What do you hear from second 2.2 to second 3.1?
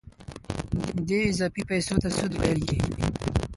ویل کېږي